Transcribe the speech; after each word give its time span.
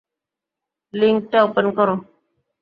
লিংকটা 0.93 1.39
ওপেন 1.47 1.67
করো। 1.77 1.95